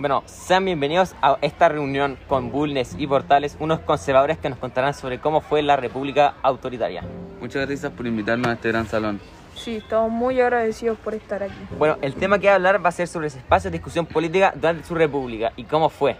Bueno, 0.00 0.22
sean 0.24 0.64
bienvenidos 0.64 1.14
a 1.20 1.36
esta 1.42 1.68
reunión 1.68 2.16
con 2.26 2.50
Bulnes 2.50 2.96
y 2.96 3.06
Portales, 3.06 3.58
unos 3.60 3.80
conservadores 3.80 4.38
que 4.38 4.48
nos 4.48 4.58
contarán 4.58 4.94
sobre 4.94 5.20
cómo 5.20 5.42
fue 5.42 5.60
la 5.60 5.76
República 5.76 6.36
Autoritaria. 6.40 7.04
Muchas 7.38 7.66
gracias 7.66 7.92
por 7.92 8.06
invitarnos 8.06 8.48
a 8.48 8.52
este 8.54 8.68
gran 8.70 8.86
salón. 8.86 9.20
Sí, 9.54 9.76
estamos 9.76 10.10
muy 10.10 10.40
agradecidos 10.40 10.96
por 11.00 11.12
estar 11.12 11.42
aquí. 11.42 11.52
Bueno, 11.76 11.98
el 12.00 12.14
tema 12.14 12.38
que 12.38 12.46
voy 12.46 12.52
a 12.52 12.54
hablar 12.54 12.82
va 12.82 12.88
a 12.88 12.92
ser 12.92 13.08
sobre 13.08 13.26
ese 13.26 13.40
espacio 13.40 13.70
de 13.70 13.76
discusión 13.76 14.06
política 14.06 14.54
durante 14.56 14.84
su 14.84 14.94
república 14.94 15.52
y 15.56 15.64
cómo 15.64 15.90
fue. 15.90 16.16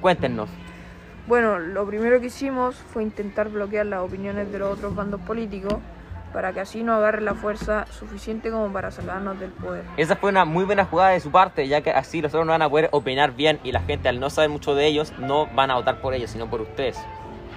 Cuéntenos. 0.00 0.48
Bueno, 1.26 1.58
lo 1.58 1.84
primero 1.88 2.20
que 2.20 2.28
hicimos 2.28 2.76
fue 2.76 3.02
intentar 3.02 3.48
bloquear 3.48 3.86
las 3.86 4.00
opiniones 4.00 4.52
de 4.52 4.60
los 4.60 4.78
otros 4.78 4.94
bandos 4.94 5.20
políticos 5.22 5.74
para 6.32 6.52
que 6.52 6.60
así 6.60 6.82
no 6.82 6.94
agarre 6.94 7.20
la 7.20 7.34
fuerza 7.34 7.86
suficiente 7.90 8.50
como 8.50 8.72
para 8.72 8.90
sacarnos 8.90 9.38
del 9.40 9.50
poder. 9.50 9.84
Esa 9.96 10.16
fue 10.16 10.30
una 10.30 10.44
muy 10.44 10.64
buena 10.64 10.84
jugada 10.84 11.10
de 11.10 11.20
su 11.20 11.30
parte, 11.30 11.66
ya 11.68 11.80
que 11.80 11.90
así 11.90 12.20
los 12.20 12.32
otros 12.32 12.46
no 12.46 12.52
van 12.52 12.62
a 12.62 12.68
poder 12.68 12.88
opinar 12.92 13.32
bien 13.32 13.58
y 13.64 13.72
la 13.72 13.80
gente 13.80 14.08
al 14.08 14.20
no 14.20 14.30
saber 14.30 14.50
mucho 14.50 14.74
de 14.74 14.86
ellos 14.86 15.12
no 15.18 15.46
van 15.54 15.70
a 15.70 15.74
votar 15.74 16.00
por 16.00 16.14
ellos, 16.14 16.30
sino 16.30 16.48
por 16.48 16.60
ustedes. 16.60 16.98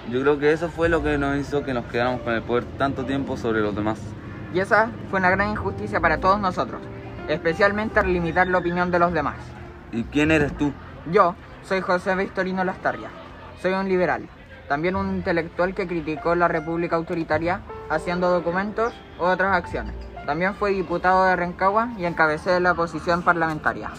Yo 0.10 0.22
creo 0.22 0.40
que 0.40 0.52
eso 0.52 0.70
fue 0.70 0.90
lo 0.90 1.04
que 1.04 1.18
nos 1.18 1.38
hizo 1.38 1.64
que 1.64 1.74
nos 1.74 1.86
quedáramos 1.86 2.22
con 2.22 2.34
el 2.34 2.42
poder 2.42 2.66
tanto 2.78 3.06
tiempo 3.06 3.38
sobre 3.38 3.62
los 3.62 3.76
demás. 3.76 4.02
Y 4.54 4.60
esa 4.60 4.90
fue 5.10 5.20
una 5.20 5.30
gran 5.30 5.52
injusticia 5.52 6.00
para 6.00 6.18
todos 6.18 6.40
nosotros, 6.40 6.82
especialmente 7.28 8.00
al 8.00 8.12
limitar 8.12 8.48
la 8.48 8.58
opinión 8.58 8.92
de 8.92 9.00
los 9.00 9.14
demás. 9.14 9.38
¿Y 9.92 10.04
quién 10.06 10.32
eres 10.32 10.56
tú? 10.58 10.74
Yo 11.12 11.36
soy 11.64 11.82
José 11.82 12.16
Victorino 12.16 12.64
Lastarria, 12.64 13.10
soy 13.62 13.74
un 13.74 13.88
liberal, 13.88 14.28
también 14.68 14.96
un 14.96 15.10
intelectual 15.16 15.74
que 15.74 15.88
criticó 15.88 16.36
la 16.36 16.48
República 16.48 16.96
Autoritaria 16.96 17.62
haciendo 17.92 18.32
documentos 18.32 18.94
u 19.20 19.24
otras 19.24 19.56
acciones. 19.56 19.94
También 20.26 20.56
fue 20.56 20.72
diputado 20.72 21.26
de 21.26 21.36
Rancagua 21.36 21.90
y 21.98 22.06
encabecé 22.06 22.60
la 22.60 22.72
oposición 22.72 23.22
parlamentaria. 23.22 23.92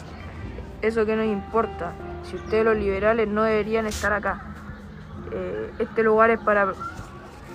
Eso 0.81 1.05
que 1.05 1.15
nos 1.15 1.27
importa, 1.27 1.93
si 2.25 2.37
ustedes 2.37 2.65
los 2.65 2.77
liberales 2.77 3.29
no 3.29 3.43
deberían 3.43 3.87
estar 3.87 4.13
acá. 4.13 4.43
Eh, 5.33 5.73
este 5.79 6.03
lugar 6.03 6.31
es 6.31 6.41
para, 6.41 6.73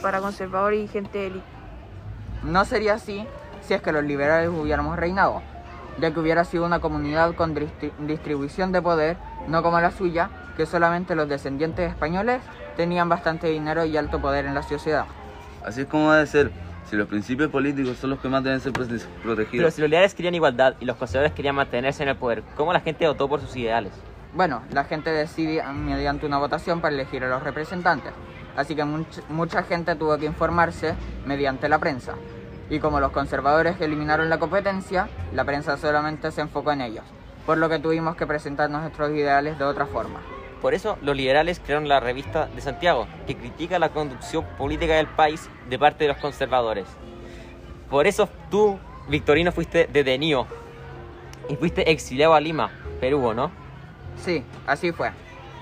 para 0.02 0.20
conservadores 0.22 0.80
y 0.80 0.88
gente 0.88 1.17
de 1.17 1.28
élite. 1.28 1.45
No 2.44 2.66
sería 2.66 2.94
así 2.94 3.25
si 3.62 3.73
es 3.73 3.81
que 3.81 3.92
los 3.92 4.03
liberales 4.03 4.50
hubiéramos 4.50 4.95
reinado, 4.97 5.42
ya 6.00 6.14
que 6.14 6.19
hubiera 6.19 6.44
sido 6.44 6.66
una 6.66 6.80
comunidad 6.80 7.34
con 7.36 7.56
distri- 7.56 7.92
distribución 8.00 8.72
de 8.72 8.81
poder, 8.81 9.17
no 9.47 9.64
como 9.64 9.80
la 9.80 9.92
suya, 9.92 10.30
que 10.56 10.66
solamente 10.66 11.16
los 11.16 11.28
descendientes 11.28 11.90
españoles 11.90 12.42
tenían 12.75 13.09
bastante 13.09 13.47
dinero 13.47 13.86
y 13.86 13.97
alto 13.97 14.22
poder 14.22 14.45
en 14.45 14.53
la 14.53 14.64
sociedad. 14.64 15.06
Así 15.68 15.82
es 15.82 15.88
como 15.88 16.12
debe 16.14 16.26
ser. 16.28 16.52
Si 16.90 16.96
los 16.96 17.08
principios 17.10 17.52
políticos 17.52 17.98
son 17.98 18.12
los 18.12 18.20
que 18.20 18.30
más 18.30 18.42
deben 18.42 18.62
ser 18.62 18.72
prote- 18.72 19.02
Pero 19.02 19.22
protegidos. 19.36 19.74
si 19.74 19.82
los 19.82 19.90
liberales 19.90 20.14
querían 20.16 20.36
igualdad 20.36 20.76
y 20.80 20.86
los 20.86 20.96
conservadores 20.96 21.34
querían 21.36 21.56
mantenerse 21.56 22.02
en 22.04 22.09
el 22.09 22.16
poder, 22.16 22.44
¿cómo 22.56 22.72
la 22.72 22.80
gente 22.80 23.06
votó 23.06 23.28
por 23.28 23.42
sus 23.42 23.54
ideales? 23.58 23.92
Bueno, 24.34 24.62
la 24.72 24.86
gente 24.86 25.09
decide 25.09 25.62
mediante 25.74 26.26
una 26.26 26.38
votación 26.38 26.80
para 26.80 26.94
elegir 26.96 27.26
a 27.26 27.28
los 27.30 27.44
representantes, 27.44 28.14
así 28.56 28.74
que 28.74 28.86
much- 28.86 29.22
mucha 29.28 29.64
gente 29.64 29.96
tuvo 29.96 30.18
que 30.18 30.28
informarse 30.28 30.94
mediante 31.26 31.68
la 31.68 31.78
prensa. 31.80 32.14
Y 32.70 32.80
como 32.80 33.02
los 33.02 33.12
conservadores 33.12 33.81
eliminaron 33.81 34.30
la 34.30 34.40
competencia, 34.40 35.09
la 35.34 35.44
prensa 35.44 35.76
solamente 35.76 36.31
se 36.31 36.40
enfocó 36.40 36.72
en 36.72 36.80
ellos, 36.81 37.04
por 37.46 37.58
lo 37.58 37.68
que 37.68 37.80
tuvimos 37.80 38.16
que 38.16 38.26
presentar 38.26 38.70
nuestros 38.70 39.09
ideales 39.12 39.59
de 39.59 39.66
otra 39.66 39.86
forma. 39.88 40.22
Por 40.61 40.73
eso 40.73 40.97
los 41.02 41.16
liberales 41.16 41.59
crearon 41.63 41.88
la 41.88 42.00
revista 42.00 42.47
de 42.47 42.61
Santiago, 42.61 43.08
que 43.27 43.36
critica 43.36 43.77
la 43.80 43.89
conducción 43.89 44.44
política 44.58 44.95
del 44.95 45.08
país 45.08 45.50
de 45.69 45.77
parte 45.77 46.03
de 46.05 46.09
los 46.09 46.17
conservadores. 46.17 46.88
Por 47.89 48.08
eso 48.08 48.27
tú, 48.50 48.80
Victorino, 49.08 49.52
fuiste 49.52 49.88
detenido 49.91 50.47
y 51.47 51.55
fuiste 51.55 51.89
exiliado 51.91 52.33
a 52.33 52.39
Lima, 52.39 52.72
Perú, 53.00 53.33
¿no? 53.33 53.52
Sí, 54.17 54.44
así 54.66 54.91
fue. 54.91 55.12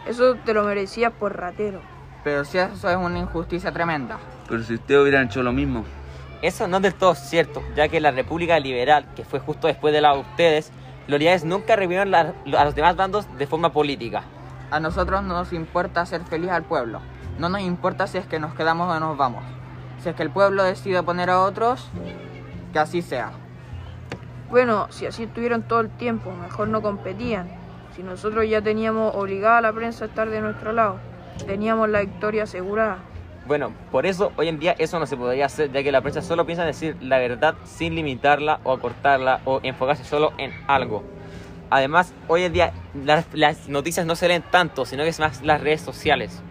Eso 0.08 0.36
te 0.46 0.54
lo 0.54 0.64
merecías 0.64 1.12
por 1.12 1.38
ratero. 1.38 1.82
Pero 2.24 2.46
si 2.46 2.58
eso 2.58 2.90
es 2.90 2.96
una 2.96 3.20
injusticia 3.20 3.72
tremenda. 3.72 4.18
Pero 4.48 4.64
si 4.64 4.76
ustedes 4.76 5.02
hubieran 5.02 5.26
hecho 5.28 5.44
lo 5.44 5.52
mismo. 5.52 5.84
Eso 6.42 6.68
no 6.68 6.78
es 6.78 6.84
del 6.84 6.96
todo 6.96 7.16
cierto, 7.16 7.62
ya 7.76 7.88
que 7.88 8.00
la 8.00 8.12
República 8.12 8.60
Liberal, 8.60 9.08
que 9.16 9.24
fue 9.26 9.40
justo 9.40 9.68
después 9.68 9.94
de 9.94 10.02
la 10.02 10.14
de 10.14 10.20
ustedes, 10.22 10.72
los 11.08 11.20
liberales 11.20 11.44
nunca 11.44 11.76
revivieron 11.76 12.12
la- 12.12 12.34
a 12.58 12.66
los 12.66 12.76
demás 12.76 12.96
bandos 12.96 13.28
de 13.38 13.46
forma 13.48 13.72
política. 13.72 14.24
A 14.72 14.80
nosotros 14.80 15.24
no 15.24 15.34
nos 15.34 15.54
importa 15.54 16.02
hacer 16.02 16.22
feliz 16.24 16.50
al 16.50 16.64
pueblo. 16.64 17.02
No 17.38 17.50
nos 17.50 17.62
importa 17.62 18.08
si 18.08 18.18
es 18.18 18.26
que 18.26 18.40
nos 18.40 18.54
quedamos 18.54 18.94
o 18.94 19.00
nos 19.00 19.18
vamos. 19.18 19.44
Si 20.00 20.10
es 20.10 20.16
que 20.16 20.24
el 20.24 20.30
pueblo 20.30 20.64
decide 20.64 21.04
poner 21.04 21.30
a 21.30 21.42
otros, 21.42 21.90
que 22.74 22.80
así 22.80 23.02
sea. 23.02 23.32
Bueno, 24.50 24.88
si 24.90 25.06
así 25.06 25.24
estuvieron 25.24 25.64
todo 25.64 25.82
el 25.82 25.90
tiempo, 25.90 26.32
mejor 26.32 26.68
no 26.68 26.82
competían. 26.82 27.48
Si 27.96 28.04
nosotros 28.04 28.48
ya 28.48 28.62
teníamos 28.62 29.16
obligada 29.16 29.60
a 29.60 29.62
la 29.62 29.74
prensa 29.74 30.06
a 30.06 30.08
estar 30.08 30.30
de 30.30 30.42
nuestro 30.42 30.74
lado, 30.74 30.98
teníamos 31.46 31.90
la 31.90 32.02
victoria 32.02 32.44
asegurada. 32.44 32.98
Bueno, 33.48 33.74
por 33.92 34.06
eso 34.06 34.32
hoy 34.38 34.48
en 34.48 34.60
día 34.60 34.76
eso 34.78 35.00
no 35.00 35.06
se 35.06 35.16
podría 35.16 35.46
hacer, 35.46 35.72
ya 35.72 35.84
que 35.84 35.92
la 35.92 36.02
prensa 36.02 36.22
solo 36.22 36.46
piensa 36.46 36.64
en 36.64 36.68
decir 36.68 36.98
la 37.00 37.20
verdad 37.20 37.56
sin 37.64 37.96
limitarla 37.96 38.60
o 38.64 38.74
acortarla 38.74 39.42
o 39.46 39.60
enfocarse 39.64 40.04
solo 40.04 40.34
en 40.38 40.52
algo. 40.68 41.04
Además, 41.70 42.14
hoy 42.28 42.44
en 42.44 42.54
día 42.54 42.74
las, 42.94 43.26
las 43.34 43.68
noticias 43.68 44.06
no 44.06 44.16
se 44.16 44.28
leen 44.28 44.44
tanto, 44.52 44.86
sino 44.86 45.04
que 45.04 45.10
es 45.10 45.20
más 45.20 45.42
las 45.42 45.62
redes 45.62 45.82
sociales, 45.82 46.42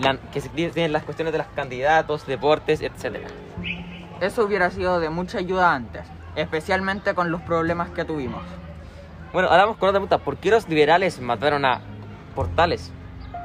la- 0.00 0.16
que 0.32 0.40
se 0.40 0.48
tienen 0.48 0.92
las 0.92 1.02
cuestiones 1.04 1.32
de 1.32 1.38
los 1.38 1.46
candidatos, 1.48 2.26
deportes, 2.26 2.80
etcétera. 2.80 3.28
Eso 4.20 4.44
hubiera 4.44 4.70
sido 4.70 5.00
de 5.00 5.10
mucha 5.10 5.38
ayuda 5.38 5.74
antes, 5.74 6.02
especialmente 6.36 7.14
con 7.14 7.30
los 7.30 7.42
problemas 7.42 7.90
que 7.90 8.04
tuvimos. 8.04 8.42
Bueno, 9.32 9.48
ahora 9.48 9.64
vamos 9.64 9.76
con 9.78 9.88
otra 9.90 10.00
pregunta. 10.00 10.18
¿Por 10.24 10.36
qué 10.38 10.50
los 10.50 10.68
liberales 10.68 11.20
mataron 11.20 11.64
a 11.64 11.80
Portales? 12.34 12.92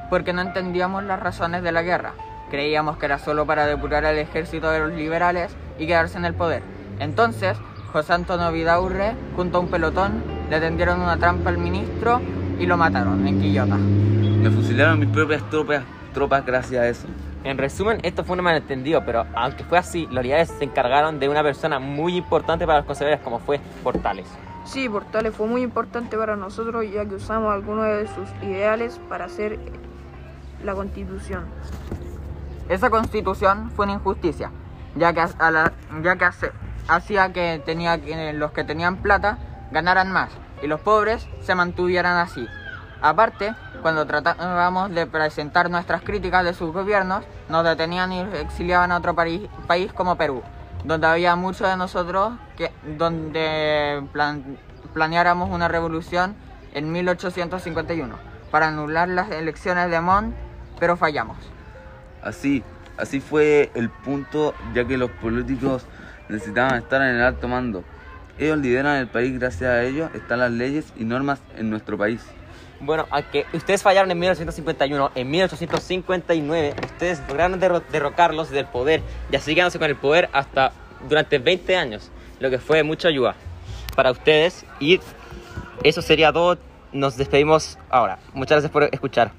Porque 0.08 0.32
no 0.32 0.40
entendíamos 0.40 1.02
las 1.04 1.20
razones 1.20 1.62
de 1.62 1.72
la 1.72 1.82
guerra. 1.82 2.12
Creíamos 2.50 2.96
que 2.96 3.06
era 3.06 3.18
solo 3.18 3.44
para 3.46 3.66
depurar 3.66 4.04
al 4.06 4.18
ejército 4.18 4.70
de 4.70 4.78
los 4.80 4.92
liberales 4.92 5.54
y 5.78 5.86
quedarse 5.86 6.16
en 6.18 6.24
el 6.24 6.34
poder. 6.34 6.62
Entonces, 7.00 7.58
José 7.92 8.12
Antonio 8.14 8.50
Vidaurre, 8.52 9.14
junto 9.36 9.58
a 9.58 9.60
un 9.60 9.68
pelotón, 9.68 10.22
le 10.52 10.60
tendieron 10.60 11.00
una 11.00 11.16
trampa 11.16 11.48
al 11.48 11.56
ministro 11.56 12.20
y 12.58 12.66
lo 12.66 12.76
mataron 12.76 13.26
en 13.26 13.40
Quillota. 13.40 13.74
Me 13.76 14.50
fusilaron 14.50 15.00
mis 15.00 15.08
propias 15.08 15.42
tropas, 15.48 15.82
tropas 16.12 16.44
gracias 16.44 16.82
a 16.82 16.88
eso. 16.88 17.06
En 17.42 17.56
resumen, 17.56 18.00
esto 18.02 18.22
fue 18.22 18.36
un 18.36 18.44
malentendido, 18.44 19.02
pero 19.02 19.24
aunque 19.34 19.64
fue 19.64 19.78
así, 19.78 20.06
los 20.10 20.22
liberales 20.22 20.50
se 20.58 20.64
encargaron 20.64 21.18
de 21.18 21.30
una 21.30 21.42
persona 21.42 21.78
muy 21.78 22.18
importante 22.18 22.66
para 22.66 22.80
los 22.80 22.86
conservadores 22.86 23.24
como 23.24 23.38
fue 23.38 23.60
Portales. 23.82 24.26
Sí, 24.66 24.90
Portales 24.90 25.34
fue 25.34 25.46
muy 25.46 25.62
importante 25.62 26.18
para 26.18 26.36
nosotros 26.36 26.84
ya 26.92 27.06
que 27.06 27.14
usamos 27.14 27.50
algunos 27.50 27.86
de 27.86 28.06
sus 28.08 28.28
ideales 28.42 29.00
para 29.08 29.24
hacer 29.24 29.58
la 30.62 30.74
constitución. 30.74 31.44
Esa 32.68 32.90
constitución 32.90 33.70
fue 33.70 33.86
una 33.86 33.94
injusticia, 33.94 34.50
ya 34.96 35.14
que, 35.14 35.20
a 35.38 35.50
la- 35.50 35.72
ya 36.04 36.16
que 36.16 36.24
hace- 36.26 36.52
hacía 36.88 37.32
que, 37.32 37.62
tenía, 37.64 37.98
que 38.02 38.34
los 38.34 38.52
que 38.52 38.64
tenían 38.64 38.96
plata 38.98 39.38
ganaran 39.72 40.12
más 40.12 40.30
y 40.62 40.66
los 40.66 40.80
pobres 40.80 41.26
se 41.42 41.54
mantuvieran 41.54 42.16
así. 42.18 42.46
Aparte, 43.00 43.54
cuando 43.80 44.06
tratábamos 44.06 44.90
de 44.94 45.06
presentar 45.06 45.68
nuestras 45.68 46.02
críticas 46.02 46.44
de 46.44 46.54
sus 46.54 46.72
gobiernos, 46.72 47.24
nos 47.48 47.64
detenían 47.64 48.12
y 48.12 48.20
exiliaban 48.20 48.92
a 48.92 48.98
otro 48.98 49.14
país, 49.14 49.92
como 49.94 50.14
Perú, 50.16 50.42
donde 50.84 51.08
había 51.08 51.34
muchos 51.34 51.68
de 51.68 51.76
nosotros 51.76 52.34
que, 52.56 52.70
donde 52.96 54.04
plan- 54.12 54.56
planeáramos 54.94 55.50
una 55.50 55.66
revolución 55.66 56.36
en 56.74 56.92
1851 56.92 58.14
para 58.52 58.68
anular 58.68 59.08
las 59.08 59.30
elecciones 59.30 59.90
de 59.90 60.00
Montt, 60.00 60.34
pero 60.78 60.96
fallamos. 60.96 61.38
Así, 62.22 62.62
así 62.98 63.20
fue 63.20 63.72
el 63.74 63.90
punto, 63.90 64.54
ya 64.74 64.84
que 64.84 64.96
los 64.96 65.10
políticos 65.10 65.86
necesitaban 66.28 66.76
estar 66.76 67.02
en 67.02 67.16
el 67.16 67.22
alto 67.22 67.48
mando. 67.48 67.82
Ellos 68.38 68.58
lideran 68.58 68.96
el 68.96 69.08
país, 69.08 69.38
gracias 69.38 69.70
a 69.70 69.82
ellos 69.84 70.10
están 70.14 70.38
las 70.40 70.50
leyes 70.50 70.92
y 70.96 71.04
normas 71.04 71.40
en 71.56 71.70
nuestro 71.70 71.96
país. 71.98 72.20
Bueno, 72.80 73.06
aunque 73.10 73.46
ustedes 73.52 73.82
fallaron 73.82 74.10
en 74.10 74.18
1951, 74.18 75.12
en 75.14 75.30
1859 75.30 76.74
ustedes 76.84 77.20
lograron 77.28 77.60
derro- 77.60 77.82
derrocarlos 77.92 78.50
del 78.50 78.66
poder 78.66 79.02
y 79.30 79.36
así 79.36 79.54
quedándose 79.54 79.78
con 79.78 79.88
el 79.88 79.96
poder 79.96 80.28
hasta 80.32 80.72
durante 81.08 81.38
20 81.38 81.76
años, 81.76 82.10
lo 82.40 82.50
que 82.50 82.58
fue 82.58 82.82
mucha 82.82 83.08
ayuda 83.08 83.34
para 83.94 84.10
ustedes 84.10 84.64
y 84.80 84.98
eso 85.84 86.02
sería 86.02 86.32
todo. 86.32 86.58
Nos 86.92 87.16
despedimos 87.16 87.78
ahora. 87.88 88.18
Muchas 88.34 88.56
gracias 88.56 88.70
por 88.72 88.82
escuchar. 88.84 89.30